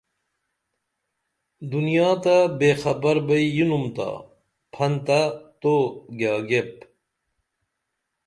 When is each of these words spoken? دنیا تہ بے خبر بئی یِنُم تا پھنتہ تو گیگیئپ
دنیا 1.71 2.09
تہ 2.23 2.35
بے 2.59 2.69
خبر 2.81 3.15
بئی 3.27 3.45
یِنُم 3.55 3.85
تا 3.95 4.09
پھنتہ 4.73 5.19
تو 5.61 5.75
گیگیئپ 6.19 6.71